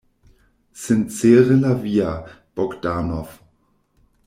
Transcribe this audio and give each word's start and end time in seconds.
Sincere 0.83 1.57
la 1.59 1.75
via, 1.83 2.09
Bogdanov. 2.55 3.29